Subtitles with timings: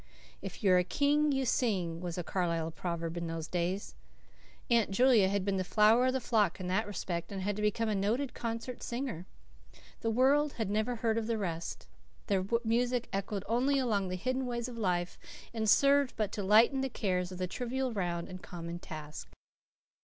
[0.41, 3.93] "If you're a King, you sing," was a Carlisle proverb in those days.
[4.71, 7.87] Aunt Julia had been the flower of the flock in that respect and had become
[7.87, 9.27] a noted concert singer.
[9.99, 11.87] The world had never heard of the rest.
[12.25, 15.19] Their music echoed only along the hidden ways of life,
[15.53, 19.29] and served but to lighten the cares of the trivial round and common task.